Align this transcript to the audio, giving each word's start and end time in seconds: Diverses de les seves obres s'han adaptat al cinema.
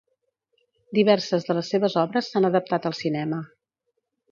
Diverses 0.99 1.45
de 1.51 1.57
les 1.59 1.69
seves 1.75 1.99
obres 2.05 2.31
s'han 2.33 2.51
adaptat 2.51 2.91
al 2.91 2.99
cinema. 3.03 3.45